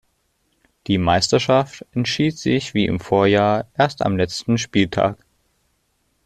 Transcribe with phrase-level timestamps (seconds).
[0.87, 5.15] Die Meisterschaft entschied sich wie im Vorjahr erst am letzten Spieltag.